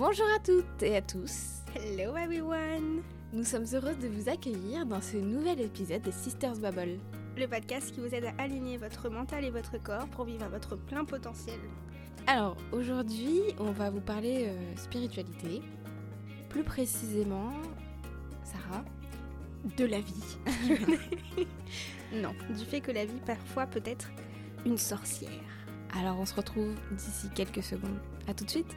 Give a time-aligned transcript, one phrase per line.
[0.00, 1.58] Bonjour à toutes et à tous.
[1.76, 3.02] Hello everyone.
[3.34, 6.98] Nous sommes heureux de vous accueillir dans ce nouvel épisode des Sisters Bubble.
[7.36, 10.48] Le podcast qui vous aide à aligner votre mental et votre corps pour vivre à
[10.48, 11.60] votre plein potentiel.
[12.26, 15.60] Alors aujourd'hui, on va vous parler euh, spiritualité.
[16.48, 17.52] Plus précisément,
[18.42, 18.82] Sarah,
[19.76, 20.38] de la vie.
[22.14, 24.10] non, du fait que la vie parfois peut être
[24.64, 25.28] une sorcière.
[25.94, 28.00] Alors on se retrouve d'ici quelques secondes.
[28.26, 28.74] À tout de suite.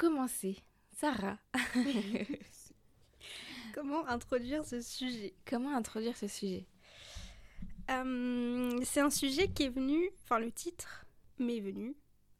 [0.00, 0.56] Commencer,
[0.96, 1.36] Sarah,
[3.74, 5.34] Comment introduire ce sujet?
[5.44, 6.64] Comment introduire ce sujet?
[7.90, 11.04] Euh, C'est un sujet qui est venu, enfin le titre
[11.38, 11.94] m'est venu,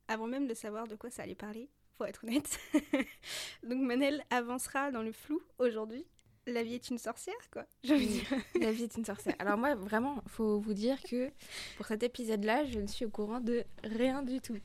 [0.08, 2.58] avant même de savoir de quoi ça allait parler, pour être honnête.
[3.62, 6.06] Donc Manel avancera dans le flou aujourd'hui.
[6.46, 7.66] La vie est une sorcière, quoi.
[7.84, 8.24] Dire.
[8.60, 9.34] La vie est une sorcière.
[9.38, 11.30] Alors moi, vraiment, faut vous dire que
[11.76, 14.58] pour cet épisode-là, je ne suis au courant de rien du tout.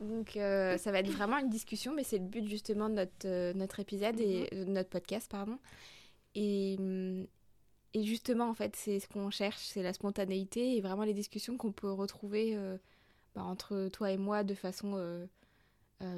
[0.00, 3.26] Donc euh, ça va être vraiment une discussion, mais c'est le but justement de notre,
[3.26, 5.58] euh, notre épisode et de notre podcast, pardon.
[6.34, 7.26] Et, hum,
[7.94, 11.56] et justement, en fait, c'est ce qu'on cherche, c'est la spontanéité et vraiment les discussions
[11.56, 12.76] qu'on peut retrouver euh,
[13.36, 15.28] bah, entre toi et moi de façon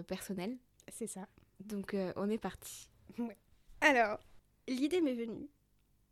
[0.06, 0.56] personnelle.
[0.88, 1.28] C'est ça.
[1.60, 2.88] Donc on est parti.
[3.82, 4.18] Alors,
[4.68, 5.48] l'idée m'est venue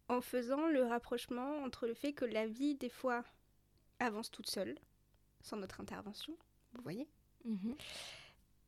[0.08, 3.24] en faisant le rapprochement entre le fait que la vie, des fois,
[3.98, 4.76] avance toute seule,
[5.42, 6.36] sans notre intervention,
[6.74, 7.08] vous voyez,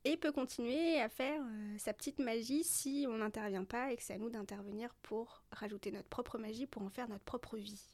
[0.04, 4.02] et peut continuer à faire euh, sa petite magie si on n'intervient pas et que
[4.02, 7.88] c'est à nous d'intervenir pour rajouter notre propre magie, pour en faire notre propre vie.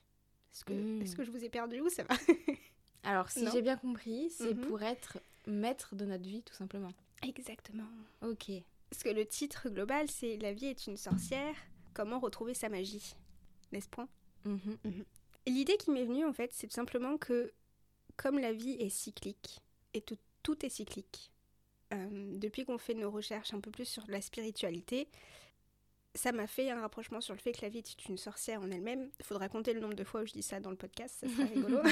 [0.52, 1.14] Est-ce que, Mm.
[1.16, 2.14] que je vous ai perdu ou ça va
[3.04, 4.66] Alors si j'ai bien compris, c'est Mhm.
[4.66, 6.92] pour être maître de notre vie tout simplement.
[7.22, 7.86] Exactement.
[8.22, 8.50] Ok.
[8.90, 11.54] Parce que le titre global, c'est La vie est une sorcière,
[12.00, 13.14] comment retrouver sa magie
[13.72, 14.08] N'est-ce point?
[14.46, 15.04] Mhm.
[15.44, 17.52] Et L'idée qui m'est venue, en fait, c'est tout simplement que,
[18.16, 19.60] comme la vie est cyclique,
[19.92, 21.30] et tout, tout est cyclique,
[21.92, 25.08] euh, depuis qu'on fait nos recherches un peu plus sur la spiritualité,
[26.14, 28.70] ça m'a fait un rapprochement sur le fait que la vie est une sorcière en
[28.70, 29.10] elle-même.
[29.18, 31.28] Il faudra compter le nombre de fois où je dis ça dans le podcast, ça
[31.28, 31.80] serait rigolo.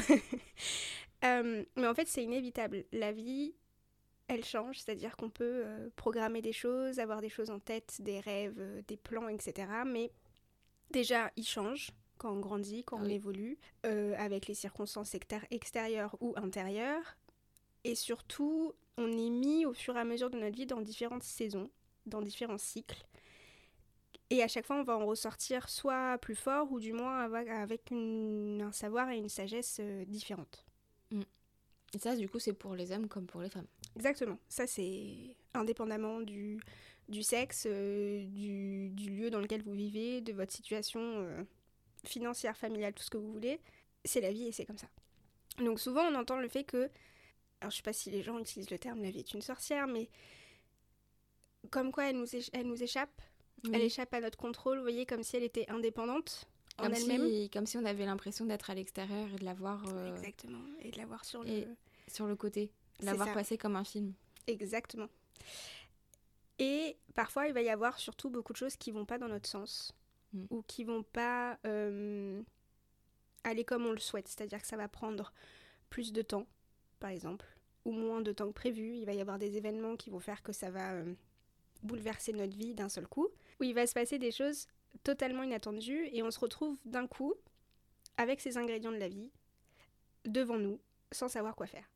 [1.25, 2.85] Euh, mais en fait, c'est inévitable.
[2.93, 3.53] La vie,
[4.29, 8.21] elle change, c'est-à-dire qu'on peut euh, programmer des choses, avoir des choses en tête, des
[8.21, 9.85] rêves, euh, des plans, etc.
[9.87, 10.11] Mais
[10.91, 13.15] déjà, ils changent quand on grandit, quand on Oui.
[13.15, 17.17] évolue, euh, avec les circonstances extér- extérieures ou intérieures.
[17.85, 21.23] Et surtout, on est mis au fur et à mesure de notre vie dans différentes
[21.23, 21.71] saisons,
[22.07, 23.07] dans différents cycles.
[24.31, 27.91] Et à chaque fois, on va en ressortir soit plus fort ou du moins avec
[27.91, 30.67] une- un savoir et une sagesse différentes.
[31.95, 33.67] Et ça, du coup, c'est pour les hommes comme pour les femmes.
[33.97, 34.39] Exactement.
[34.49, 36.61] Ça, c'est indépendamment du,
[37.09, 41.43] du sexe, euh, du, du lieu dans lequel vous vivez, de votre situation euh,
[42.05, 43.61] financière, familiale, tout ce que vous voulez.
[44.05, 44.89] C'est la vie et c'est comme ça.
[45.59, 46.91] Donc souvent, on entend le fait que...
[47.61, 49.87] Alors, je sais pas si les gens utilisent le terme «la vie est une sorcière»,
[49.89, 50.09] mais
[51.71, 53.21] comme quoi elle nous, elle nous échappe.
[53.73, 57.29] Elle échappe à notre contrôle, vous voyez, comme si elle était indépendante en comme, elle-même.
[57.29, 60.61] si, comme si on avait l'impression d'être à l'extérieur et de la voir euh, Exactement.
[60.83, 61.65] Et de l'avoir sur le...
[62.07, 63.35] sur le côté, de C'est la voir ça.
[63.35, 64.13] passer comme un film.
[64.47, 65.09] Exactement.
[66.59, 69.49] Et parfois, il va y avoir surtout beaucoup de choses qui vont pas dans notre
[69.49, 69.95] sens
[70.33, 70.45] Mm.
[70.51, 72.43] ou qui vont pas euh,
[73.45, 74.29] aller comme on le souhaite.
[74.29, 75.33] C'est-à-dire que ça va prendre
[75.91, 76.47] plus de temps,
[77.01, 77.47] par exemple,
[77.85, 78.95] ou moins de temps que prévu.
[78.97, 81.15] Il va y avoir des événements qui vont faire que ça va euh,
[81.83, 83.29] bouleverser notre vie d'un seul coup,
[83.61, 84.67] où il va se passer des choses
[85.05, 87.35] totalement inattendues et on se retrouve d'un coup
[88.17, 89.31] avec ces ingrédients de la vie
[90.25, 90.81] devant nous
[91.13, 91.89] sans savoir quoi faire.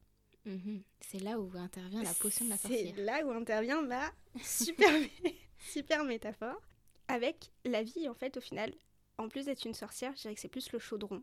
[0.44, 0.82] Mhm.
[1.00, 2.94] C'est là où intervient la potion de la C'est sorcière.
[2.98, 4.10] là où intervient ma
[4.42, 4.90] super,
[5.58, 6.60] super métaphore.
[7.08, 8.72] Avec la vie, en fait, au final,
[9.18, 11.22] en plus d'être une sorcière, je dirais que c'est plus le chaudron.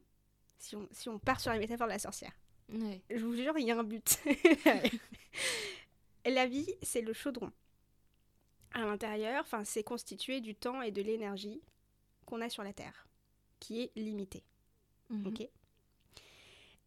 [0.59, 2.33] Si on, si on part sur la métaphore de la sorcière.
[2.71, 3.01] Ouais.
[3.09, 4.19] Je vous jure, il y a un but.
[6.25, 7.51] la vie, c'est le chaudron.
[8.73, 11.61] À l'intérieur, enfin, c'est constitué du temps et de l'énergie
[12.25, 13.07] qu'on a sur la Terre,
[13.59, 14.43] qui est limitée.
[15.09, 15.27] Mhm.
[15.27, 15.47] Ok.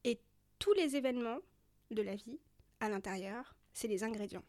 [0.05, 0.21] Et
[0.59, 1.39] tous les événements
[1.91, 2.39] de la vie,
[2.81, 4.45] à l'intérieur, c'est des ingrédients.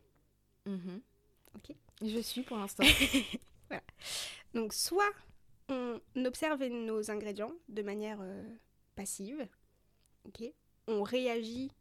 [0.66, 1.02] Mhm.
[1.56, 1.76] Ok.
[2.02, 2.84] Je suis pour l'instant.
[4.54, 5.12] Donc soit
[5.70, 8.44] on observe nos ingrédients de manière euh,
[8.96, 9.48] passive,
[10.26, 10.54] ok
[10.88, 11.72] on réagit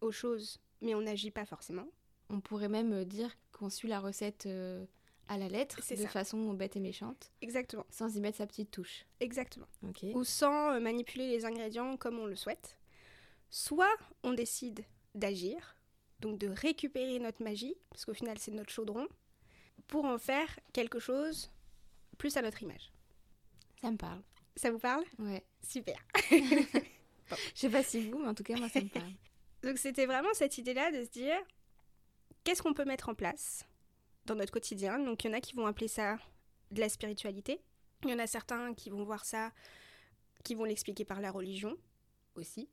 [0.00, 1.86] aux choses, mais on n'agit pas forcément.
[2.28, 4.84] On pourrait même euh, dire qu'on suit la recette euh,
[5.28, 6.08] à la lettre, C'est de ça.
[6.08, 7.86] façon bête et méchante, Exactement.
[7.90, 9.06] sans y mettre sa petite touche.
[9.20, 9.66] Exactement.
[10.14, 12.78] Ou sans euh, manipuler les ingrédients comme on le souhaite.
[13.50, 13.92] Soit
[14.22, 15.76] on décide d'agir,
[16.20, 19.08] donc de récupérer notre magie, parce qu'au final c'est notre chaudron,
[19.88, 21.50] pour en faire quelque chose
[22.18, 22.92] plus à notre image.
[23.80, 24.22] Ça me parle.
[24.56, 25.04] Ça vous parle?
[25.18, 25.44] Ouais.
[25.62, 25.96] Super.
[26.30, 29.12] Je sais pas si vous, mais en tout cas, moi, ça me parle.
[29.62, 31.36] Donc c'était vraiment cette idée-là de se dire
[32.46, 33.66] qu'est-ce qu'on peut mettre en place
[34.24, 35.00] dans notre quotidien?
[35.00, 36.16] Donc il y en a qui vont appeler ça
[36.70, 37.60] de la spiritualité.
[38.04, 39.52] Il y en a certains qui vont voir ça,
[40.44, 41.76] qui vont l'expliquer par la religion
[42.36, 42.68] aussi.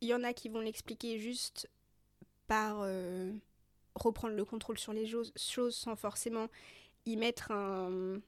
[0.00, 1.70] Il y en a qui vont l'expliquer juste
[2.48, 3.32] par euh,
[3.94, 6.48] reprendre le contrôle sur les choses, choses sans forcément
[7.04, 8.20] y mettre un,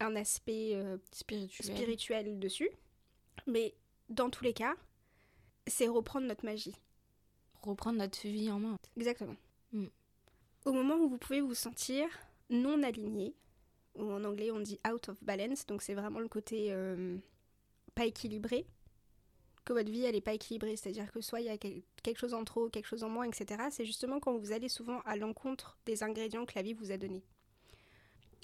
[0.00, 1.76] un aspect euh, Spirituel.
[1.76, 2.70] spirituel dessus.
[3.46, 3.74] Mais
[4.08, 4.74] dans tous les cas,
[5.66, 6.74] c'est reprendre notre magie.
[7.62, 8.76] Reprendre notre vie en main.
[8.96, 9.36] Exactement.
[9.72, 9.86] Mm.
[10.68, 12.06] Au moment où vous pouvez vous sentir
[12.50, 13.34] non aligné,
[13.94, 17.16] ou en anglais on dit out of balance, donc c'est vraiment le côté euh,
[17.94, 18.66] pas équilibré,
[19.64, 22.18] que votre vie elle est pas équilibrée, c'est-à-dire que soit il y a quel- quelque
[22.18, 23.62] chose en trop, quelque chose en moins, etc.
[23.70, 26.98] C'est justement quand vous allez souvent à l'encontre des ingrédients que la vie vous a
[26.98, 27.24] donnés.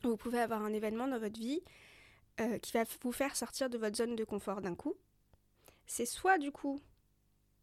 [0.02, 1.60] Vous pouvez avoir un événement dans votre vie
[2.40, 4.94] euh, qui va vous faire sortir de votre zone de confort d'un coup.
[5.86, 6.80] C'est soit du coup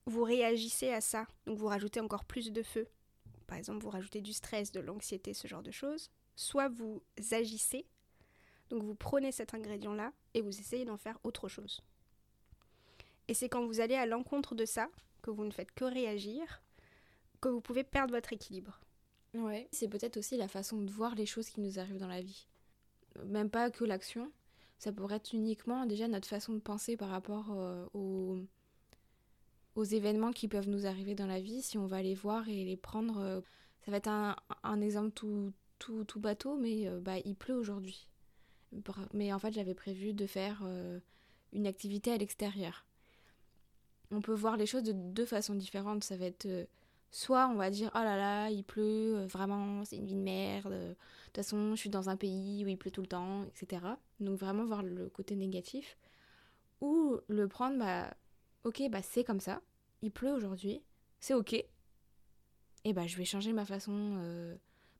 [0.05, 2.87] vous réagissez à ça, donc vous rajoutez encore plus de feu.
[3.51, 6.09] Par exemple, vous rajoutez du stress, de l'anxiété, ce genre de choses.
[6.37, 7.85] Soit vous agissez,
[8.69, 11.81] donc vous prenez cet ingrédient-là et vous essayez d'en faire autre chose.
[13.27, 14.87] Et c'est quand vous allez à l'encontre de ça,
[15.21, 16.63] que vous ne faites que réagir,
[17.41, 18.79] que vous pouvez perdre votre équilibre.
[19.33, 19.67] Ouais.
[19.73, 22.47] C'est peut-être aussi la façon de voir les choses qui nous arrivent dans la vie.
[23.25, 24.31] Même pas que l'action.
[24.77, 28.37] Ça pourrait être uniquement déjà notre façon de penser par rapport euh, aux,
[29.75, 31.61] aux événements qui peuvent nous arriver dans la vie.
[31.61, 33.19] Si on va les voir et les prendre.
[33.19, 33.41] euh,
[33.85, 38.07] ça va être un, exemple tout, tout, tout bateau, mais euh, bah, il pleut aujourd'hui.
[39.13, 40.99] Mais en fait, j'avais prévu de faire euh,
[41.51, 42.85] une activité à l'extérieur.
[44.11, 46.03] On peut voir les choses de deux façons différentes.
[46.03, 46.47] Ça va être.
[47.13, 50.71] Soit on va dire oh là là, il pleut, vraiment, c'est une vie de merde.
[50.71, 50.95] De
[51.25, 53.81] toute façon, je suis dans un pays où il pleut tout le temps, etc.
[54.21, 55.97] Donc vraiment voir le côté négatif.
[56.79, 58.13] Ou le prendre, bah,
[58.63, 59.61] ok, bah c'est comme ça,
[60.01, 60.81] il pleut aujourd'hui,
[61.19, 61.53] c'est ok.
[62.83, 64.55] Et bah je vais changer ma façon, euh,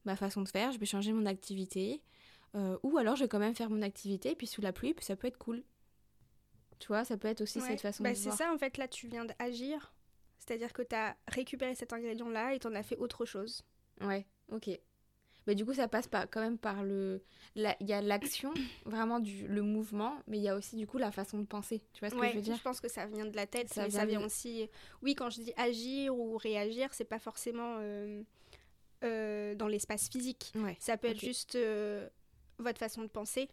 [0.05, 2.01] ma façon de faire, je vais changer mon activité.
[2.55, 5.05] euh, ou alors je vais quand même faire mon activité, puis sous la pluie, puis
[5.05, 5.63] ça peut être cool.
[6.79, 7.67] Tu vois, ça peut être aussi Ouais.
[7.67, 9.93] cette façon Bah, de c'est ça, en fait, là, tu viens d'agir.
[10.39, 13.61] C'est-à-dire que tu as récupéré cet ingrédient-là et tu en as fait autre chose.
[14.01, 14.69] Ouais, ok.
[15.47, 17.21] Mais du coup, ça passe pas, quand même par le.
[17.55, 18.53] la- Il y a l'action,
[18.85, 21.81] vraiment du, le mouvement, mais il y a aussi du coup la façon de penser.
[21.93, 23.83] Tu vois ce que je veux dire pense que ça vient de la tête, Ça
[23.83, 24.69] mais vient ça vient de- aussi.
[25.01, 28.21] Oui, quand je dis agir ou réagir, c'est pas forcément euh,
[29.03, 30.51] euh, dans l'espace physique.
[30.55, 30.77] Ouais.
[30.79, 32.07] Ça peut être juste euh,
[32.59, 33.49] votre façon de penser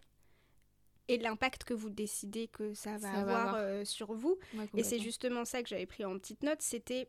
[1.11, 4.38] et l'impact que vous décidez que ça va Ça va avoir, sur vous.
[4.52, 7.08] Ouais, Et c'est justement ça que j'avais pris en petite note, c'était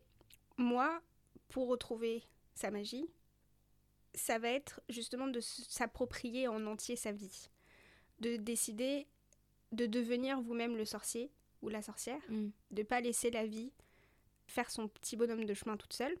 [0.56, 1.02] moi,
[1.50, 2.22] pour retrouver
[2.54, 3.06] sa magie,
[4.14, 7.48] ça va être justement de s'approprier en entier sa vie.
[8.20, 9.06] De décider
[9.72, 11.30] de devenir vous-même le sorcier
[11.62, 12.48] ou la sorcière, Mm.
[12.72, 13.70] de pas laisser la vie
[14.48, 16.16] faire son petit bonhomme de chemin toute seule.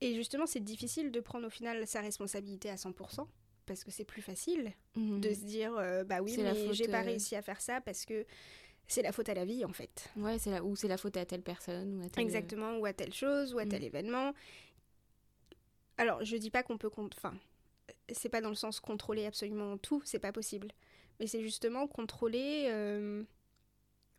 [0.00, 3.28] Et justement, c'est difficile de prendre au final sa responsabilité à 100%,
[3.66, 5.20] parce que c'est plus facile Mhm.
[5.20, 8.04] de se dire, euh, bah oui, mais j'ai pas euh, réussi à faire ça parce
[8.04, 8.26] que
[8.88, 10.08] c'est la faute à la vie en fait.
[10.16, 10.64] Ouais, c'est la...
[10.64, 12.24] ou c'est la faute à telle personne ou à telle.
[12.24, 13.84] Exactement, ou à telle chose, ou à tel Mm.
[13.84, 14.34] événement.
[16.00, 16.90] Alors, je dis pas qu'on peut.
[16.96, 17.34] Enfin,
[18.10, 20.68] c'est pas dans le sens contrôler absolument tout, c'est pas possible.
[21.18, 23.22] Mais c'est justement contrôler euh,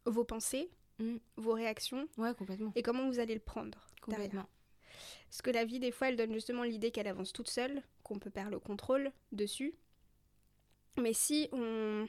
[0.05, 0.69] vos pensées,
[0.99, 1.17] Mm.
[1.37, 2.71] vos réactions Ouais, complètement.
[2.75, 3.79] et comment vous allez le prendre.
[4.07, 4.27] derrière.
[4.29, 4.49] Complètement.
[5.29, 8.19] Parce que la vie, des fois, elle donne justement l'idée qu'elle avance toute seule, qu'on
[8.19, 9.73] peut perdre le contrôle dessus.
[10.97, 12.05] Mais si on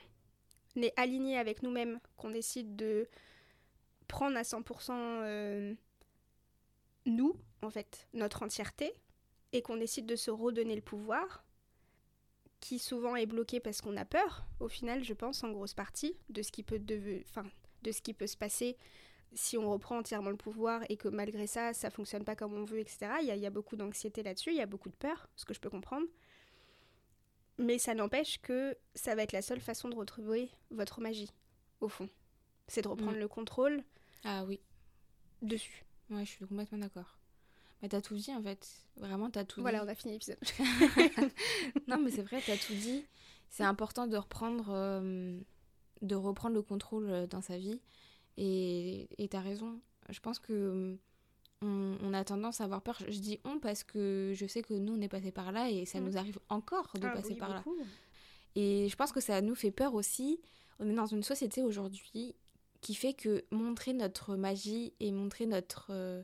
[0.76, 3.08] est aligné avec nous-mêmes, qu'on décide de
[4.08, 4.90] prendre à 100%
[5.22, 5.72] euh,
[7.06, 8.92] nous, en fait, notre entièreté,
[9.52, 11.44] et qu'on décide de se redonner le pouvoir,
[12.60, 16.16] qui souvent est bloqué parce qu'on a peur, au final, je pense, en grosse partie,
[16.28, 17.44] de ce qui peut, deve- enfin,
[17.82, 18.76] de ce qui peut se passer
[19.34, 22.64] si on reprend entièrement le pouvoir et que malgré ça, ça fonctionne pas comme on
[22.64, 23.10] veut, etc.
[23.22, 25.26] Il y a, il y a beaucoup d'anxiété là-dessus, il y a beaucoup de peur,
[25.36, 26.06] ce que je peux comprendre.
[27.58, 31.30] Mais ça n'empêche que ça va être la seule façon de retrouver votre magie,
[31.80, 32.08] au fond.
[32.68, 33.20] C'est de reprendre Mm.
[33.20, 33.84] le contrôle
[34.24, 34.60] Ah oui,
[35.42, 35.84] dessus.
[36.10, 37.18] ouais, je suis complètement d'accord.
[37.82, 38.68] Mais t'as tout dit en fait.
[38.96, 39.84] Vraiment, t'as tout Voilà, dit.
[39.86, 40.38] on a fini l'épisode.
[41.88, 43.04] non, mais c'est vrai, t'as tout dit.
[43.48, 45.38] C'est important de reprendre, euh,
[46.00, 47.80] de reprendre le contrôle euh, dans sa vie.
[48.38, 49.80] Et t'as raison.
[50.08, 50.96] Je pense que euh,
[52.02, 52.98] on, a tendance à avoir peur.
[53.08, 55.84] Je dis on parce que je sais que nous, on est passé par là et
[55.84, 56.04] ça Mm.
[56.04, 57.64] nous arrive encore de Ah passer oui, par là.
[58.54, 60.40] Et je pense que ça nous fait peur aussi.
[60.78, 62.34] On est dans une société aujourd'hui
[62.80, 66.22] qui fait que montrer notre magie et montrer notre, euh,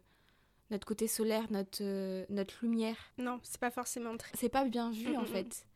[0.70, 4.36] notre côté solaire, notre, euh, notre lumière, Non, c'est pas forcément très.
[4.36, 5.66] c'est pas bien vu en fait.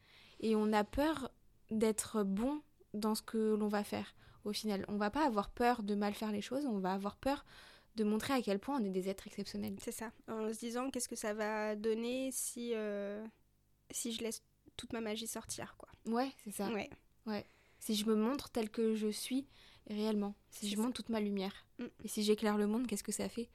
[0.40, 1.30] Et on a peur
[1.70, 2.60] d'être bon
[2.94, 4.84] dans ce que l'on va faire au final.
[4.88, 7.44] On va pas avoir peur de mal faire les choses, on va avoir peur
[7.96, 9.76] de montrer à quel point on est des êtres exceptionnels.
[9.80, 10.10] C'est ça.
[10.28, 13.24] En se disant qu'est-ce que ça va donner si, euh,
[13.90, 14.42] si je laisse
[14.76, 15.88] toute ma magie sortir, quoi.
[16.06, 16.68] Ouais, c'est ça.
[17.26, 17.46] Ouais.
[17.78, 19.46] Si je me montre tel que je suis
[19.88, 20.82] réellement, si je ça.
[20.82, 21.84] montre toute ma lumière, Mm.
[22.04, 23.48] et si j'éclaire le monde, qu'est-ce que ça fait?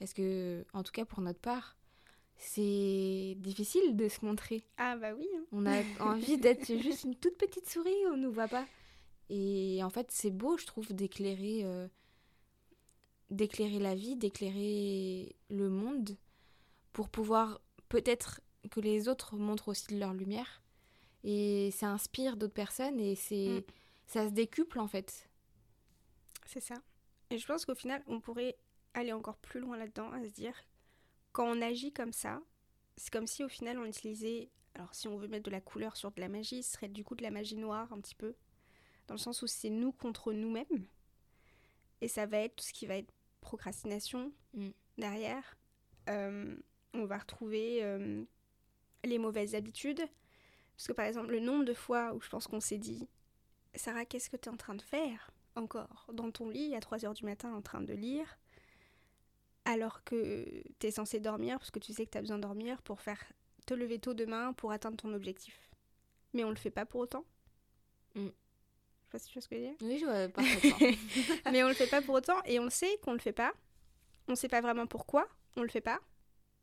[0.00, 1.76] Parce que, en tout cas pour notre part,
[2.36, 4.64] c'est difficile de se montrer.
[4.78, 5.28] Ah bah oui.
[5.36, 5.44] hein.
[5.52, 8.66] On a envie d'être juste une toute petite souris, on nous voit pas.
[9.28, 11.86] Et en fait, c'est beau, je trouve, d'éclairer, euh,
[13.30, 16.16] d'éclairer la vie, d'éclairer le monde,
[16.92, 18.40] pour pouvoir peut-être
[18.70, 20.62] que les autres montrent aussi de leur lumière.
[21.22, 23.72] Et ça inspire d'autres personnes et c'est, Mm.
[24.06, 25.28] ça se décuple en fait.
[26.46, 26.74] C'est ça.
[27.30, 28.56] Et je pense qu'au final, on pourrait
[28.94, 30.54] aller encore plus loin là-dedans, à se dire,
[31.32, 32.42] quand on agit comme ça,
[32.96, 35.96] c'est comme si au final on utilisait, alors si on veut mettre de la couleur
[35.96, 38.34] sur de la magie, ce serait du coup de la magie noire un petit peu,
[39.06, 40.86] dans le sens où c'est nous contre nous-mêmes.
[42.00, 44.70] Et ça va être tout ce qui va être procrastination Mm.
[44.98, 45.56] derrière.
[46.08, 46.56] Euh,
[46.94, 48.24] on va retrouver euh,
[49.04, 50.02] les mauvaises habitudes.
[50.76, 53.06] Parce que par exemple, le nombre de fois où je pense qu'on s'est dit,
[53.74, 56.06] Sarah, qu'est-ce que tu es en train de faire encore?
[56.12, 58.38] Dans ton lit à 3h du matin en train de lire
[59.70, 60.44] alors que
[60.78, 63.00] tu es censé dormir parce que tu sais que tu as besoin de dormir pour
[63.00, 63.22] faire
[63.66, 65.70] te lever tôt demain pour atteindre ton objectif.
[66.32, 67.24] Mais on le fait pas pour autant.
[68.14, 68.26] Mm.
[68.26, 68.28] Je
[69.04, 69.76] sais pas si tu vois ce que je veux dire.
[69.82, 70.88] Oui, je vois parfaitement.
[71.52, 73.52] Mais on le fait pas pour autant et on sait qu'on le fait pas.
[74.28, 75.98] On sait pas vraiment pourquoi on le fait pas.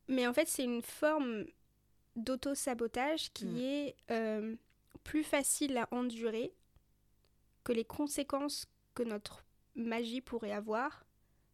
[0.08, 1.46] Mais en fait, c'est une forme
[2.16, 3.58] d'auto-sabotage qui Mm.
[3.58, 4.56] est euh,
[5.04, 6.54] plus facile à endurer
[7.64, 9.46] que les conséquences que notre
[9.76, 11.06] magie pourrait avoir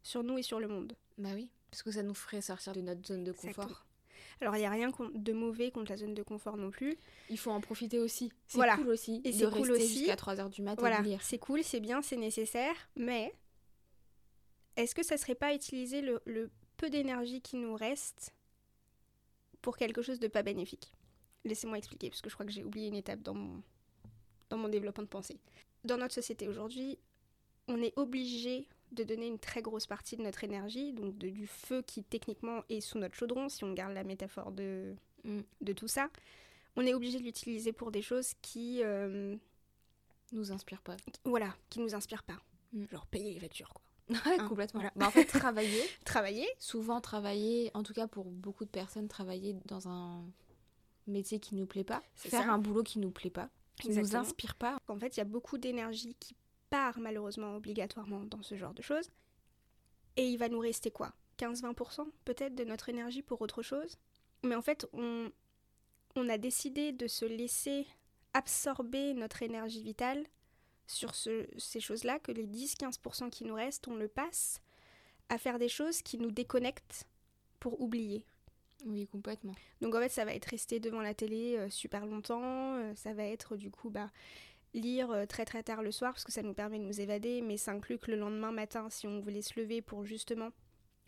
[0.03, 0.93] sur nous et sur le monde.
[1.17, 3.49] bah oui, parce que ça nous ferait sortir de notre zone de confort.
[3.49, 3.77] Exactement.
[4.41, 6.97] Alors, il n'y a rien de mauvais contre la zone de confort non plus.
[7.29, 8.31] Il faut en profiter aussi.
[8.47, 8.75] C'est Voilà.
[8.75, 9.97] cool aussi Et de c'est cool rester aussi.
[9.99, 11.21] jusqu'à 3h du matin Voilà, lire.
[11.23, 13.33] c'est cool, c'est bien, c'est nécessaire, mais
[14.75, 18.33] est-ce que ça serait pas utiliser le, le peu d'énergie qui nous reste
[19.61, 20.91] pour quelque chose de pas bénéfique?
[21.45, 23.61] Laissez-moi expliquer, parce que je crois que j'ai oublié une étape dans mon,
[24.49, 25.39] dans mon développement de pensée.
[25.85, 26.97] Dans notre société aujourd'hui,
[27.67, 31.47] on est obligé de donner une très grosse partie de notre énergie, donc de- du
[31.47, 35.39] feu qui techniquement est sous notre chaudron, si on garde la métaphore de, Mm.
[35.61, 36.09] de tout ça.
[36.75, 38.81] On est obligé de l'utiliser pour des choses qui...
[38.83, 39.35] euh,
[40.31, 40.97] Nous inspire pas.
[41.25, 42.39] voilà, qui nous inspirent pas.
[42.73, 42.85] Mm.
[42.91, 43.83] Genre payer les factures, quoi.
[44.09, 44.79] Ouais, Hein, complètement.
[44.81, 44.91] voilà.
[44.95, 49.55] Bah, en fait, travailler, Travailler, souvent travailler, en tout cas pour beaucoup de personnes, travailler
[49.65, 50.23] dans un
[51.07, 52.51] métier qui nous plaît pas, faire ça.
[52.51, 54.21] un boulot qui nous plaît pas, qui nous Exactement.
[54.27, 54.77] inspire pas.
[54.87, 56.35] en fait, il y a beaucoup d'énergie qui
[56.75, 59.09] part malheureusement obligatoirement dans ce genre de choses.
[60.17, 61.13] Et il va nous rester quoi?
[61.37, 63.97] 15-20% peut-être de notre énergie pour autre chose?
[64.43, 65.31] Mais en fait, on,
[66.15, 67.85] on a décidé de se laisser
[68.33, 70.23] absorber notre énergie vitale
[70.87, 74.61] sur ce- ces choses-là, que les 10-15% qui nous restent, on le passe
[75.29, 77.07] à faire des choses qui nous déconnectent
[77.59, 78.25] pour oublier.
[78.85, 79.55] Oui, complètement.
[79.81, 83.13] Donc en fait, ça va être rester devant la télé euh, super longtemps, euh, ça
[83.13, 84.11] va être du coup bah,
[84.73, 87.41] lire euh, très très tard le soir parce que ça nous permet de nous évader,
[87.41, 90.49] mais ça inclut que le lendemain matin, si on voulait se lever pour justement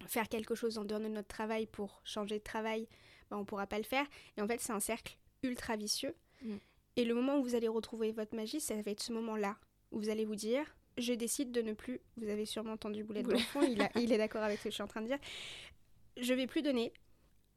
[0.07, 2.87] faire quelque chose en dehors de notre travail pour changer de travail,
[3.29, 4.05] bah, on pourra pas le faire.
[4.37, 6.13] Et en fait, c'est un cercle ultra vicieux.
[6.43, 6.55] Mm.
[6.97, 9.57] Et le moment où vous allez retrouver votre magie, ça va être ce moment-là
[9.91, 10.65] où vous allez vous dire
[10.97, 13.41] je décide de ne plus, vous avez sûrement entendu Boulette Boulette.
[13.41, 15.19] d'enfant, il, a- il est d'accord avec ce que je suis en train de dire,
[16.15, 16.93] je vais plus donner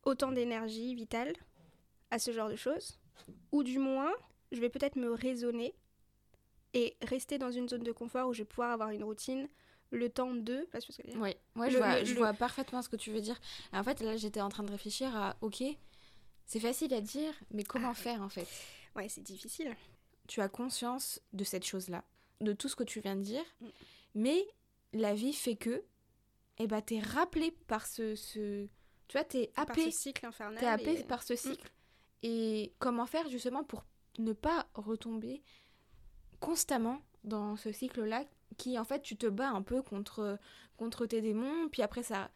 [0.05, 1.33] autant d'énergie vitale
[2.11, 2.99] à ce genre de choses,
[3.53, 4.11] ou du moins,
[4.51, 5.73] je vais peut-être me raisonner
[6.75, 9.49] et rester dans une zone de confort où je vais pouvoir avoir une routine,
[9.91, 10.69] le temps de...
[10.73, 11.19] Que.
[11.19, 13.41] Oui, ouais, je, Le- vois, le- je le- vois parfaitement ce que tu veux dire.
[13.73, 15.63] Et en fait, là, j'étais en train de réfléchir à, ok,
[16.47, 18.47] c'est facile à dire, mais comment Ah, faire en fait?
[18.97, 19.75] Ouais, c'est difficile.
[20.27, 22.05] Tu as conscience de cette chose-là,
[22.43, 23.67] de tout ce que tu viens de dire, Mm.
[24.17, 24.47] mais
[24.93, 25.83] la vie fait que,
[26.59, 28.67] eh ben, t'es rappelé par ce, ce...
[29.09, 30.59] Tu vois, t'es Par happé ce cycle infernal.
[30.61, 31.71] T'es happé et- par ce cycle.
[32.23, 33.85] Et comment faire justement pour
[34.19, 35.43] ne pas retomber
[36.41, 38.25] constamment dans ce cycle-là
[38.57, 40.39] qui en fait tu te bats un peu contre,
[40.77, 42.31] contre tes démons, puis après ça...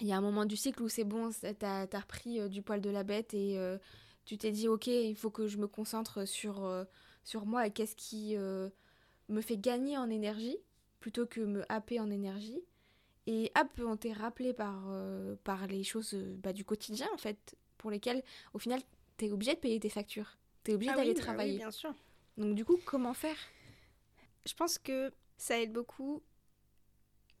[0.00, 1.30] Il y a un moment du cycle où c'est bon,
[1.60, 3.78] t'as as repris euh, du poil de la bête et euh,
[4.24, 6.84] tu t'es dit ok, il faut que je me concentre sur, euh,
[7.22, 8.68] sur moi et qu'est-ce qui euh,
[9.28, 10.56] me fait gagner en énergie
[10.98, 12.58] plutôt que me happer en énergie.
[13.28, 14.90] Et hop, on t'est rappelé par,
[15.44, 18.80] par les choses bah, du quotidien, en fait, pour lesquelles, au final,
[19.16, 20.36] t'es obligé de payer tes factures.
[20.64, 21.56] T'es obligé Ah d'aller oui, bah oui, travailler.
[21.58, 21.94] bien sûr.
[22.36, 23.36] Donc, du coup, comment faire?
[24.46, 26.22] Je pense que ça aide beaucoup,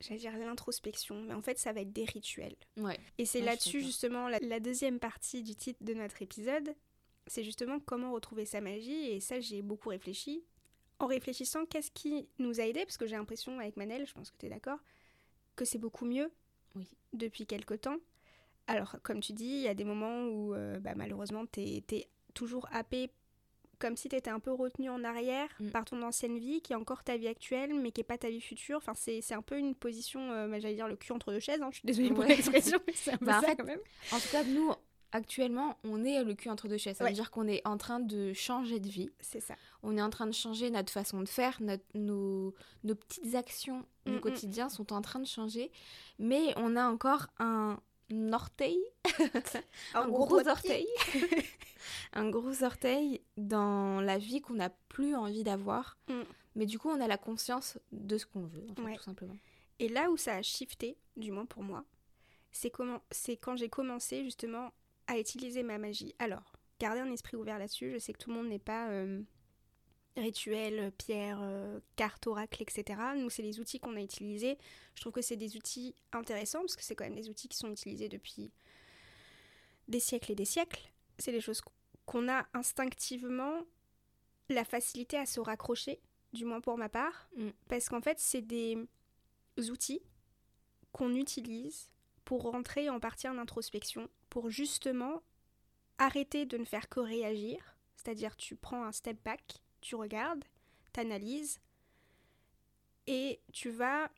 [0.00, 2.56] j'allais dire l'introspection, mais en fait ça va être des rituels.
[2.76, 2.98] Ouais.
[3.18, 6.74] Et c'est Ouais, là-dessus justement la, la deuxième partie du titre de notre épisode,
[7.26, 10.44] c'est justement comment retrouver sa magie, et ça j'y ai beaucoup réfléchi.
[10.98, 14.30] En réfléchissant, qu'est-ce qui nous a aidé Parce que j'ai l'impression avec Manel, je pense
[14.30, 14.78] que tu es d'accord,
[15.56, 16.30] que c'est beaucoup mieux
[16.76, 16.86] Oui.
[17.12, 17.96] depuis quelque temps.
[18.68, 22.08] Alors, comme tu dis, il y a des moments où euh, bah, malheureusement tu es,
[22.34, 23.10] toujours happé
[23.82, 25.68] comme si tu étais un peu retenu en arrière Mm.
[25.70, 28.30] par ton ancienne vie, qui est encore ta vie actuelle, mais qui n'est pas ta
[28.30, 28.78] vie future.
[28.78, 31.60] Enfin, c'est un peu une position, euh, bah, j'allais dire le cul entre deux chaises,
[31.60, 31.68] hein.
[31.72, 33.80] je suis désolée pour l'expression, mais c'est un peu Bah, en ça fait, quand même.
[34.12, 34.72] En tout cas, nous,
[35.14, 36.96] actuellement, on est le cul entre deux chaises.
[36.96, 37.10] Ça Ouais.
[37.10, 39.10] veut dire qu'on est en train de changer de vie.
[39.20, 39.54] C'est ça.
[39.82, 41.58] On est en train de changer notre façon de faire.
[41.60, 44.20] Notre, nos, nos petites actions du Mm, mm.
[44.20, 45.70] quotidien sont en train de changer.
[46.18, 47.78] Mais on a encore un
[48.32, 48.78] orteil,
[49.94, 50.86] un gros, orteil,
[52.12, 55.98] un gros orteil dans la vie qu'on n'a plus envie d'avoir.
[56.08, 56.22] Mm.
[56.54, 58.96] Mais du coup, on a la conscience de ce qu'on veut, en fait, Ouais.
[58.96, 59.36] tout simplement.
[59.78, 61.84] Et là où ça a shifté, du moins pour moi,
[62.50, 64.70] c'est comment, c'est quand j'ai commencé justement
[65.06, 66.14] à utiliser ma magie.
[66.18, 67.92] Alors, gardez un esprit ouvert là-dessus.
[67.92, 69.22] Je sais que tout le monde n'est pas euh,
[70.16, 73.00] rituel, pierre, euh, carte, oracle, etc.
[73.16, 74.58] Nous, c'est les outils qu'on a utilisés.
[74.94, 77.56] Je trouve que c'est des outils intéressants parce que c'est quand même des outils qui
[77.56, 78.50] sont utilisés depuis
[79.88, 80.92] des siècles et des siècles.
[81.18, 81.62] C'est des choses
[82.06, 83.62] qu'on a instinctivement
[84.48, 86.00] la facilité à se raccrocher,
[86.32, 87.50] du moins pour ma part, Mm.
[87.68, 88.76] parce qu'en fait, c'est des
[89.70, 90.02] outils
[90.92, 91.90] qu'on utilise
[92.24, 95.22] pour rentrer en partie en introspection, pour justement
[95.98, 100.44] arrêter de ne faire que réagir, c'est-à-dire tu prends un step back, tu regardes,
[100.94, 101.60] t'analyses,
[103.06, 104.10] et tu vas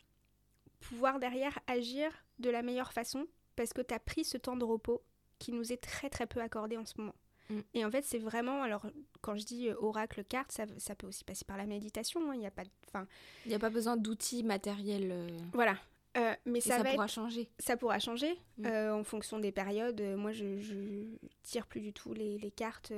[0.81, 4.65] pouvoir derrière agir de la meilleure façon, parce que tu as pris ce temps de
[4.65, 5.03] repos
[5.39, 7.15] qui nous est très très peu accordé en ce moment.
[7.51, 7.61] Mm.
[7.75, 8.87] Et en fait, c'est vraiment, alors
[9.21, 12.35] quand je dis euh, oracle carte, ça, ça peut aussi passer par la méditation, hein,
[12.35, 12.63] il n'y a pas.
[12.89, 13.07] Enfin,
[13.45, 15.11] Il n'y a pas besoin d'outils matériels.
[15.13, 15.77] euh, voilà.
[16.17, 17.49] Euh, mais ça, ça, va pourra être- changer.
[17.59, 18.67] ça pourra changer Mm.
[18.67, 20.01] euh, en fonction des périodes.
[20.17, 21.05] Moi, je, je
[21.43, 22.93] tire plus du tout les, les cartes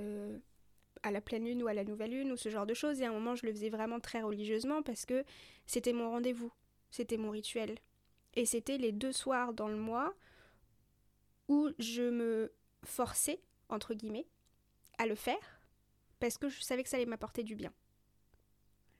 [1.02, 3.00] à la pleine lune ou à la nouvelle lune ou ce genre de choses.
[3.00, 5.24] Et à un moment, je le faisais vraiment très religieusement parce que
[5.66, 6.52] c'était mon rendez-vous,
[6.90, 7.78] c'était mon rituel.
[8.34, 10.14] Et c'était les deux soirs dans le mois
[11.48, 12.52] où je me
[12.84, 14.26] forçais, entre guillemets,
[14.98, 15.60] à le faire
[16.18, 17.72] parce que je savais que ça allait m'apporter du bien.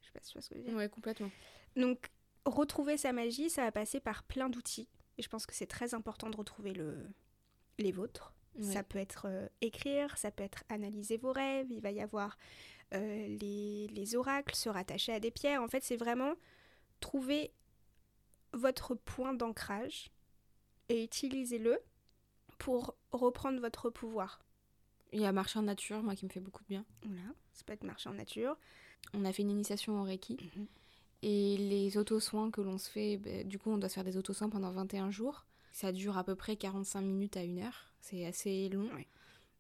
[0.00, 0.76] Je sais pas si tu vois ce que je veux dire.
[0.76, 1.30] Ouais, complètement.
[1.76, 2.11] Donc,
[2.44, 4.88] retrouver sa magie, ça va passer par plein d'outils.
[5.18, 7.09] Et je pense que c'est très important de retrouver le...
[7.78, 8.35] les vôtres.
[8.59, 8.73] Ouais.
[8.73, 12.38] Ça peut être euh, écrire, ça peut être analyser vos rêves, il va y avoir
[12.95, 15.62] euh, les, les oracles, se rattacher à des pierres.
[15.62, 16.35] En fait, c'est vraiment
[17.01, 17.53] trouver
[18.53, 20.11] votre point d'ancrage
[20.88, 21.79] et utilisez-le
[22.59, 24.40] pour reprendre votre pouvoir.
[25.12, 26.85] Il y a marcher en nature, moi, qui me fait beaucoup de bien.
[27.03, 28.57] Voilà, ça peut être marcher en nature.
[29.14, 30.37] On a fait une initiation en Reiki.
[30.57, 30.66] Mhm.
[31.23, 34.16] Et les auto-soins que l'on se fait, bah, du coup, on doit se faire des
[34.16, 35.47] auto-soins pendant 21 jours.
[35.76, 37.92] Ça dure à peu près 45 minutes à une heure.
[38.00, 38.88] C'est assez long.
[38.94, 39.06] Ouais.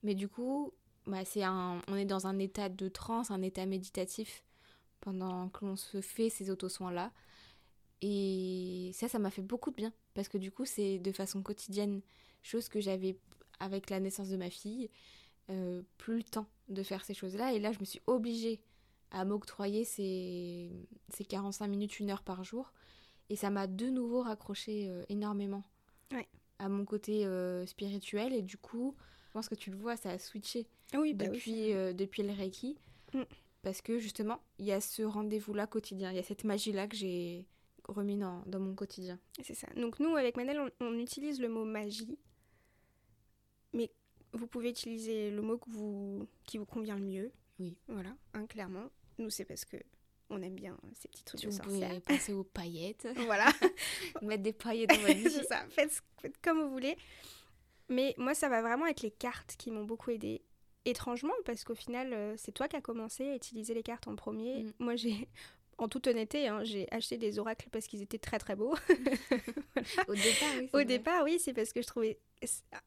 [0.02, 0.72] Mais du coup,
[1.06, 4.42] bah, c'est un, on est dans un état de transe, un état méditatif
[5.02, 7.12] pendant que l'on se fait ces auto-soins-là.
[8.00, 9.92] Et ça, ça m'a fait beaucoup de bien.
[10.14, 12.00] Parce que du coup, c'est de façon quotidienne,
[12.42, 13.18] chose que j'avais
[13.60, 14.88] avec la naissance de ma fille,
[15.50, 17.52] euh, plus le temps de faire ces choses-là.
[17.52, 18.62] Et là, je me suis obligée
[19.10, 22.72] à m'octroyer ces, ces 45 minutes, une heure par jour.
[23.28, 25.62] Et ça m'a de nouveau raccroché euh, énormément
[26.12, 26.26] Ouais.
[26.58, 28.32] à mon côté euh, spirituel.
[28.32, 28.94] Et du coup,
[29.28, 31.36] je pense que tu le vois, ça a switché Oui, bah oui.
[31.36, 32.78] depuis, euh, depuis le Reiki.
[33.14, 33.22] Mm.
[33.62, 36.10] Parce que justement, il y a ce rendez-vous-là quotidien.
[36.12, 37.44] Il y a cette magie-là que j'ai
[37.88, 39.18] remis dans, dans mon quotidien.
[39.42, 39.66] C'est ça.
[39.76, 42.18] Donc nous, avec Manel, on, on utilise le mot magie,
[43.72, 43.90] mais
[44.32, 47.32] vous pouvez utiliser le mot que vous, qui vous convient le mieux.
[47.58, 47.76] Oui.
[47.88, 48.90] Voilà, hein, clairement.
[49.18, 49.76] Nous, c'est parce que
[50.30, 51.88] on aime bien ces petits trucs Si de vous sorcière.
[51.88, 53.46] pouvez penser aux paillettes, Voilà,
[54.22, 55.30] mettre des paillettes dans votre vie.
[55.30, 55.64] c'est ça.
[55.70, 56.02] Faites,
[56.42, 56.96] comme vous voulez.
[57.88, 60.42] Mais moi, ça va vraiment être les cartes qui m'ont beaucoup aidé.
[60.84, 64.14] Étrangement, parce qu'au final, euh, c'est toi qui as commencé à utiliser les cartes en
[64.16, 64.62] premier.
[64.64, 64.72] Mm.
[64.78, 65.28] Moi, j'ai,
[65.78, 68.74] en toute honnêteté, hein, j'ai acheté des oracles parce qu'ils étaient très très beaux.
[70.08, 70.68] Au départ, oui.
[70.68, 70.84] c'est Au vrai.
[70.84, 72.18] départ, oui, c'est parce que je trouvais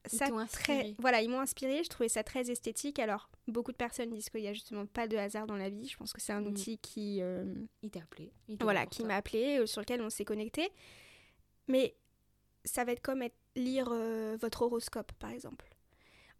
[0.05, 0.95] ça t'ont très.
[0.99, 1.83] Voilà, ils m'ont inspiré.
[1.83, 2.99] Je trouvais ça très esthétique.
[2.99, 5.87] Alors, beaucoup de personnes disent qu'il y a justement pas de hasard dans la vie.
[5.87, 6.47] Je pense que c'est un Mm.
[6.47, 7.45] outil qui, euh,
[7.81, 8.31] Il t'a appelé.
[8.47, 10.69] il voilà, là qui m'a appelé, euh, sur lequel on s'est connecté.
[11.67, 11.95] Mais
[12.65, 15.67] ça va être comme être- lire euh, votre horoscope, par exemple.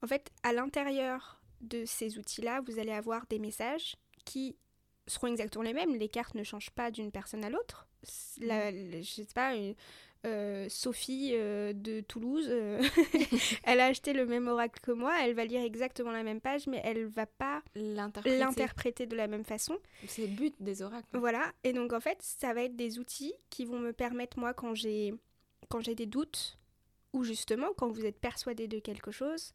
[0.02, 3.95] En fait, à l'intérieur de ces outils-là, vous allez avoir des messages
[4.26, 4.56] qui
[5.10, 5.95] seront exactement les mêmes.
[5.95, 7.88] Les cartes ne changent pas d'une personne à l'autre.
[8.39, 9.76] La- le- je sais pas, une,
[10.26, 12.82] euh, Sophie euh, de Toulouse, euh,
[13.63, 16.67] elle a acheté le même oracle que moi, elle va lire exactement la même page,
[16.67, 18.38] mais elle va pas L'interpréter.
[18.38, 19.78] l'interpréter de la même façon.
[20.08, 21.08] C'est le but des oracles.
[21.17, 24.54] Voilà, et donc en fait, ça va être des outils qui vont me permettre, moi,
[24.54, 25.13] quand j'ai
[25.69, 26.58] quand j'ai des doutes,
[27.13, 29.54] ou justement quand vous êtes persuadé de quelque chose,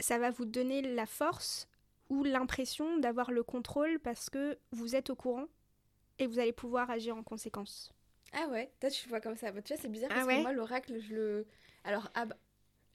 [0.00, 1.68] ça va vous donner la force
[2.12, 5.46] ou l'impression d'avoir le contrôle parce que vous êtes au courant
[6.18, 7.92] et vous allez pouvoir agir en conséquence.
[8.34, 9.50] Ah ouais, toi tu le vois comme ça.
[9.50, 11.46] Bah, tu vois, c'est bizarre Ah parce ouais que moi, l'oracle, je le.
[11.84, 12.36] Alors, ah bah,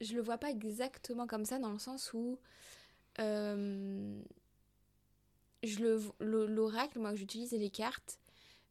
[0.00, 2.38] je le vois pas exactement comme ça dans le sens où.
[3.20, 4.22] euh,
[5.62, 5.78] je
[6.20, 8.18] le- l'oracle, moi, que j'utilise les cartes,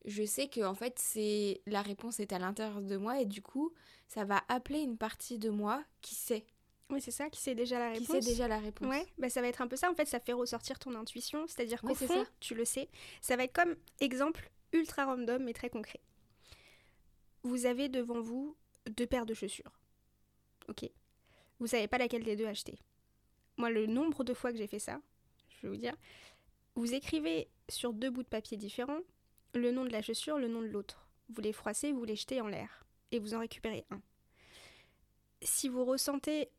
[0.05, 3.41] je sais que en fait, c'est la réponse est à l'intérieur de moi et du
[3.41, 3.73] coup,
[4.07, 6.45] ça va appeler une partie de moi qui sait,
[6.89, 8.23] Oui, c'est ça, qui sait déjà la qui réponse.
[8.23, 8.87] sait déjà la réponse.
[8.87, 9.91] Ouais, bah ça va être un peu ça.
[9.91, 11.45] En fait, ça fait ressortir ton intuition.
[11.47, 12.29] C'est-à-dire qu'au fond, ça.
[12.39, 12.89] tu le sais.
[13.21, 15.99] Ça va être comme exemple ultra random mais très concret.
[17.43, 18.55] Vous avez devant vous
[18.89, 19.79] deux paires de chaussures.
[20.69, 20.89] Ok.
[21.59, 22.77] Vous savez pas laquelle des deux acheter.
[23.57, 25.01] Moi, le nombre de fois que j'ai fait ça,
[25.49, 25.95] je vais vous dire.
[26.75, 28.99] Vous écrivez sur deux bouts de papier différents
[29.53, 31.07] le nom de la chaussure, le nom de l'autre.
[31.29, 32.85] Vous les froissez, vous les jetez en l'air.
[33.11, 34.01] Et vous en récupérez un.
[35.41, 36.49] Si vous ressentez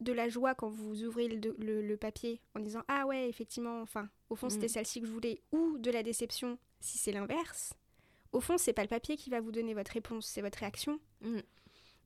[0.00, 3.80] de la joie quand vous ouvrez le, le- le papier en disant Ah ouais, effectivement,
[3.82, 4.70] enfin, au fond, c'était Mm.
[4.70, 7.74] celle-ci que je voulais, ou de la déception si c'est l'inverse,
[8.32, 10.98] au fond, c'est pas le papier qui va vous donner votre réponse, c'est votre réaction.
[11.20, 11.40] Mm.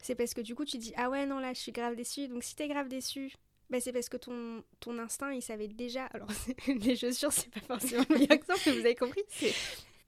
[0.02, 2.28] C'est parce que du coup, tu dis Ah ouais, non, là, je suis grave déçue.
[2.28, 3.33] Donc, si t'es grave déçue,
[3.70, 6.07] bah, c'est parce que ton, ton instinct, il savait déjà.
[6.07, 6.28] Alors,
[6.66, 9.22] les chaussures, c'est pas forcément le meilleur exemple, mais vous avez compris.
[9.28, 9.54] C'est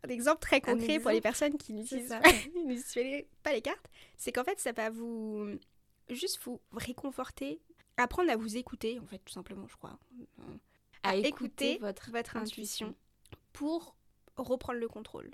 [0.04, 2.18] un exemple très concret pour les personnes qui n'utilisent ça.
[2.20, 2.30] pas,
[2.64, 3.86] n'utilisent pas les cartes.
[4.16, 5.48] C'est qu'en fait, ça va vous
[6.10, 7.60] juste vous réconforter,
[7.96, 9.98] apprendre à vous écouter, en fait, tout simplement, je crois.
[11.02, 11.28] À, À écouter,
[11.74, 12.94] écouter votre, Votre intuition
[13.52, 13.96] pour
[14.36, 15.30] reprendre le contrôle.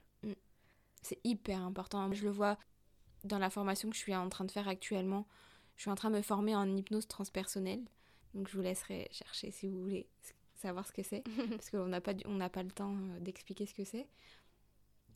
[1.02, 2.12] C'est hyper important.
[2.12, 2.56] Je le vois
[3.24, 5.26] dans la formation que je suis en train de faire actuellement.
[5.76, 7.82] Je suis en train de me former en hypnose transpersonnelle.
[8.34, 10.06] Donc je vous laisserai chercher si vous voulez
[10.54, 11.24] savoir ce que c'est.
[11.50, 14.06] parce qu'on n'a pas, on pas le temps euh, d'expliquer ce que c'est.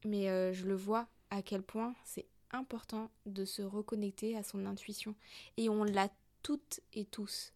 [0.05, 4.67] Mais euh, je le vois à quel point c'est important de se reconnecter à son
[4.67, 5.15] intuition.
[5.57, 6.09] Et on l'a
[6.47, 7.53] toutes et tous.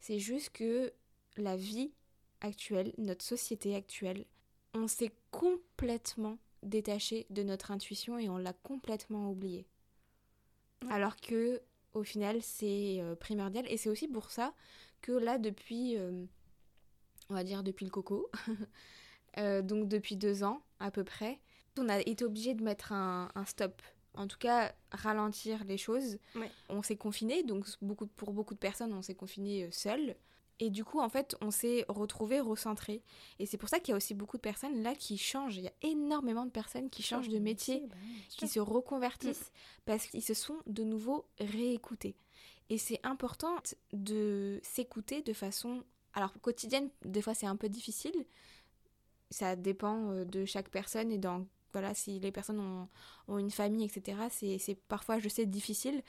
[0.00, 0.92] C'est juste que
[1.36, 1.92] la vie
[2.40, 4.24] actuelle, notre société actuelle,
[4.74, 9.64] on s'est complètement détaché de notre intuition et on l'a complètement oublié.
[10.82, 10.90] Ouais.
[10.90, 11.62] Alors que
[11.94, 14.54] au final c'est euh, primordial et c'est aussi pour ça
[15.02, 16.24] que là depuis euh,
[17.30, 18.28] on va dire depuis le coco
[19.38, 21.38] euh, donc depuis deux ans à peu près
[21.78, 23.80] on a été obligé de mettre un, un stop
[24.16, 26.50] en tout cas ralentir les choses Ouais.
[26.68, 30.16] on s'est confiné donc beaucoup pour beaucoup de personnes on s'est confiné euh, seul
[30.58, 33.02] et du coup en fait on s'est retrouvé recentré
[33.38, 35.64] et c'est pour ça qu'il y a aussi beaucoup de personnes là qui changent il
[35.64, 37.96] y a énormément de personnes qui changent de métier bah
[38.30, 39.52] qui se reconvertissent
[39.84, 42.16] parce qu'ils se sont de nouveau réécoutés.
[42.68, 43.54] Et c'est important
[43.92, 45.84] de s'écouter de façon...
[46.14, 48.24] Alors quotidienne, des fois c'est un peu difficile.
[49.30, 51.46] Ça dépend euh, de chaque personne et dans...
[51.72, 52.88] Voilà, si les personnes ont,
[53.28, 56.02] ont une famille, etc., c'est c'est parfois, je sais, difficile.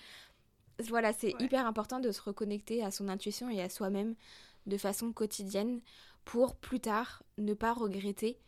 [0.89, 1.43] Voilà, c'est Ouais.
[1.45, 4.15] hyper important de se reconnecter à son intuition et à soi-même
[4.67, 5.81] de façon quotidienne
[6.25, 8.39] pour plus tard ne pas regretter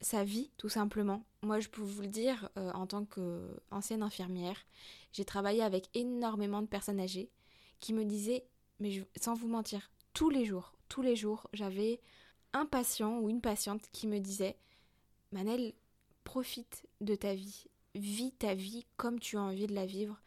[0.00, 1.24] sa vie, tout simplement.
[1.42, 4.56] Moi, je peux vous le dire, euh, en tant qu'ancienne infirmière,
[5.12, 7.30] j'ai travaillé avec énormément de personnes âgées
[7.80, 8.44] qui me disaient,
[8.80, 12.00] mais je- sans vous mentir, tous les jours, tous les jours, j'avais
[12.52, 14.56] un patient ou une patiente qui me disait,
[15.32, 15.72] Manel,
[16.28, 17.64] profite de ta vie,
[17.94, 20.20] vis ta vie comme tu as envie de la vivre.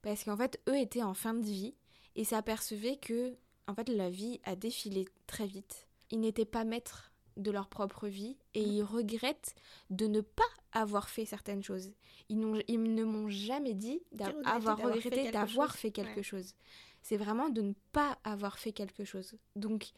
[0.00, 1.74] Parce qu'en fait, eux étaient en fin de vie
[2.16, 3.36] et s'apercevaient que,
[3.68, 5.86] en fait, la vie a défilé très vite.
[6.10, 9.54] Ils n'étaient pas maîtres de leur propre vie et ils regrettent
[9.90, 11.92] de ne pas avoir fait certaines choses.
[12.30, 16.22] Ils, ils ne m'ont jamais dit d'avoir fait regretté quelque d'avoir fait quelque Ouais.
[16.22, 16.54] chose.
[17.02, 19.34] C'est vraiment de ne pas avoir fait quelque chose.
[19.54, 19.90] Donc,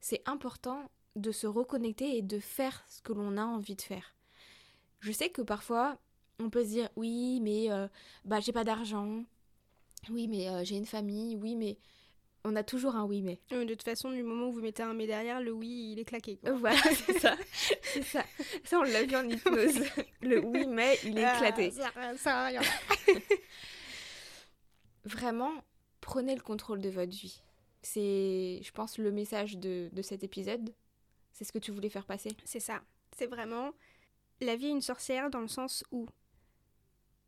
[0.00, 4.14] c'est important de se reconnecter et de faire ce que l'on a envie de faire.
[5.00, 5.98] Je sais que parfois,
[6.38, 7.86] on peut se dire oui, mais euh,
[8.24, 9.24] bah j'ai pas d'argent.
[10.10, 11.36] Oui, mais euh, j'ai une famille.
[11.36, 11.76] Oui, mais
[12.44, 13.38] on a toujours un oui, mais.
[13.50, 16.04] De toute façon, du moment où vous mettez un mais derrière, le oui, il est
[16.04, 16.36] claqué.
[16.38, 16.50] quoi.
[16.50, 17.36] Euh, Voilà, c'est ça.
[17.82, 18.24] C'est ça.
[18.64, 19.80] Ça, on l'a vu en hypnose.
[20.22, 21.70] Le oui, mais il est Ah, éclaté.
[21.72, 22.60] ça, ça rien.
[25.04, 25.52] Vraiment,
[26.00, 27.40] prenez le contrôle de votre vie.
[27.82, 30.74] C'est, je pense, le message de, de cet épisode.
[31.32, 32.30] C'est ce que tu voulais faire passer.
[32.44, 32.82] C'est ça.
[33.16, 33.72] C'est vraiment
[34.40, 36.06] la vie est une sorcière dans le sens où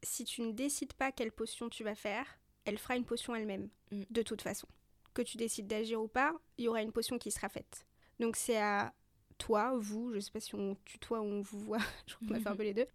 [0.03, 3.69] si tu ne décides pas quelle potion tu vas faire, elle fera une potion elle-même,
[3.91, 4.03] Mm.
[4.11, 4.69] de toute façon.
[5.15, 7.85] Que tu décides d'agir ou pas, il y aura une potion qui sera faite.
[8.21, 8.95] Donc c'est à
[9.39, 12.35] toi, vous, je sais pas si on tutoie ou on vous voit, je crois qu'on
[12.35, 12.87] a fait un peu les deux,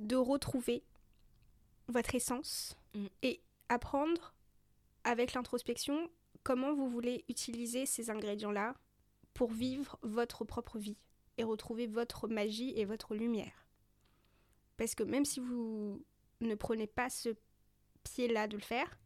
[0.00, 0.82] de retrouver
[1.88, 3.06] votre essence Mm.
[3.22, 4.34] et apprendre
[5.04, 6.10] avec l'introspection
[6.42, 8.74] comment vous voulez utiliser ces ingrédients-là
[9.32, 10.96] pour vivre votre propre vie
[11.40, 13.66] et retrouver votre magie et votre lumière.
[14.76, 16.02] Parce que même si vous
[16.40, 17.30] ne prenez pas ce
[18.04, 18.98] pied-là de le faire,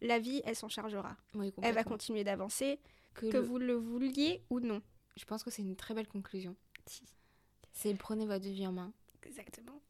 [0.00, 1.16] la vie, elle s'en chargera.
[1.34, 2.80] Oui, Elle va continuer d'avancer,
[3.14, 4.82] Que que le- vous le vouliez ou non.
[5.16, 6.56] Je pense que c'est une très belle conclusion.
[7.72, 8.92] C'est prenez votre vie en main.
[9.24, 9.80] Exactement.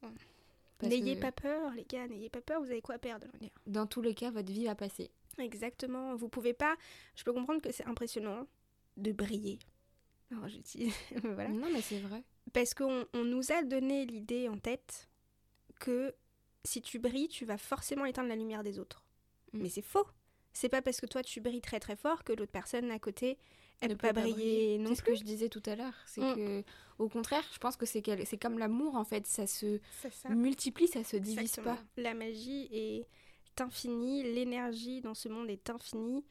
[0.83, 3.27] N'ayez que pas peur, les gars, n'ayez pas peur, vous avez quoi perdre.
[3.67, 5.11] Dans tous les cas, votre vie va passer.
[5.39, 6.15] Exactement.
[6.17, 6.77] Vous pouvez pas.
[7.17, 8.47] Je peux comprendre que c'est impressionnant
[8.97, 9.59] de briller.
[10.33, 10.93] Alors, dis.
[11.23, 11.49] voilà.
[11.49, 12.23] Non, mais c'est vrai.
[12.53, 15.09] Parce qu'on on nous a donné l'idée en tête
[15.79, 16.15] que
[16.65, 19.05] si tu brilles, tu vas forcément éteindre la lumière des autres.
[19.53, 19.63] Mm.
[19.63, 20.07] Mais c'est faux.
[20.53, 23.39] C'est pas parce que toi tu brilles très très fort que l'autre personne à côté
[23.81, 25.95] elle Ne peut pas briller non C'est ce que je disais tout à l'heure.
[26.07, 26.35] C'est Mm.
[26.35, 26.65] que,
[26.99, 29.27] au contraire, je pense que c'est c'est comme l'amour en fait.
[29.27, 30.29] Ça se ça.
[30.29, 31.77] multiplie, ça se divise Exactement.
[31.77, 31.83] pas.
[31.97, 33.07] La magie est
[33.61, 36.25] infinie, l'énergie dans ce monde est infinie.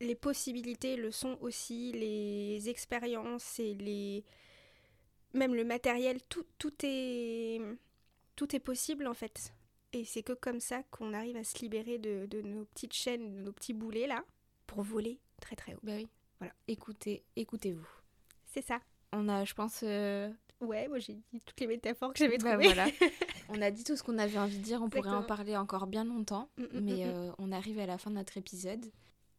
[0.00, 4.24] Les possibilités le sont aussi, les expériences et les
[5.34, 7.60] même le matériel, tout, tout est
[8.36, 9.52] tout est possible en fait.
[9.92, 13.36] Et c'est que comme ça qu'on arrive à se libérer de, de nos petites chaînes,
[13.36, 14.24] de nos petits boulets là,
[14.66, 15.80] pour voler très très haut.
[15.82, 16.08] Bah oui.
[16.38, 16.52] Voilà.
[16.68, 17.86] Écoutez, écoutez-vous.
[18.44, 18.80] C'est ça.
[19.12, 19.80] On a, je pense.
[19.82, 20.30] euh,
[20.60, 22.66] Ouais, moi j'ai dit toutes les métaphores que j'avais bah trouvées.
[22.72, 22.86] voilà.
[23.50, 24.82] On a dit tout ce qu'on avait envie de dire.
[24.82, 26.48] On pourrait en parler encore bien longtemps.
[26.56, 27.08] Mm, mm, mais mm.
[27.08, 28.84] euh, on arrive à la fin de notre épisode.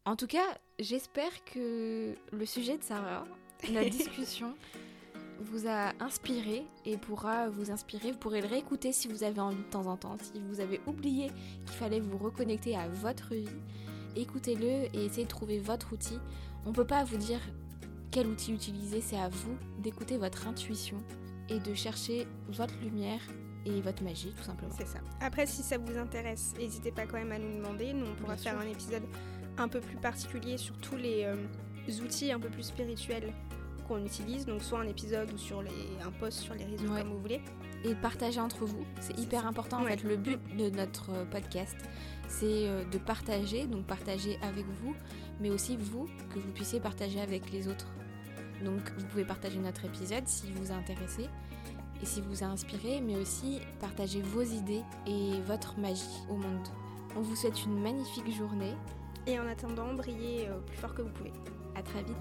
[0.08, 3.26] En tout cas, j'espère que le sujet de Sarah,
[3.70, 4.54] notre discussion,
[5.38, 8.12] vous a inspiré et pourra vous inspirer.
[8.12, 10.16] Vous pourrez le réécouter si vous avez envie de temps en temps.
[10.18, 11.26] Si vous avez oublié
[11.66, 13.50] qu'il fallait vous reconnecter à votre vie,
[14.16, 16.18] écoutez-le et essayez de trouver votre outil.
[16.64, 17.40] On peut pas vous dire
[18.10, 21.02] quel outil utiliser, c'est à vous d'écouter votre intuition
[21.50, 23.20] et de chercher votre lumière
[23.66, 24.72] et votre magie, tout simplement.
[24.74, 25.00] C'est ça.
[25.20, 27.92] Après, si ça vous intéresse, n'hésitez pas quand même à nous demander.
[27.92, 28.68] Nous, on pourra Bien faire sûr.
[28.68, 29.02] un épisode
[29.60, 31.36] un peu plus particulier sur tous les euh,
[32.04, 33.32] outils un peu plus spirituels
[33.86, 34.44] qu'on utilise.
[34.46, 35.70] Donc, soit un épisode ou sur les,
[36.06, 37.00] un post sur les réseaux, Ouais.
[37.00, 37.40] comme vous voulez.
[37.84, 38.84] et partager entre vous.
[39.00, 39.78] C'est hyper important.
[39.78, 39.96] En Ouais.
[39.96, 41.76] fait, le but de notre euh, podcast,
[42.26, 44.94] c'est euh, de partager, donc partager avec vous,
[45.40, 47.86] mais aussi vous, que vous puissiez partager avec les autres.
[48.64, 51.28] Donc, vous pouvez partager notre épisode si vous a intéressé
[52.02, 56.66] et si vous a inspiré, mais aussi partager vos idées et votre magie au monde.
[57.16, 58.74] On vous souhaite une magnifique journée.
[59.28, 61.32] Et en attendant, brillez euh, plus fort que vous pouvez.
[61.74, 62.16] À très vite.